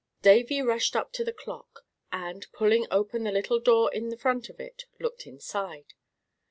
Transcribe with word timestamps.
Davy 0.23 0.63
rushed 0.63 0.95
up 0.95 1.11
to 1.13 1.23
the 1.23 1.31
clock, 1.31 1.85
and, 2.11 2.47
pulling 2.53 2.87
open 2.89 3.21
the 3.23 3.31
little 3.31 3.59
door 3.59 3.93
in 3.93 4.09
the 4.09 4.17
front 4.17 4.49
of 4.49 4.59
it, 4.59 4.85
looked 4.99 5.27
inside. 5.27 5.93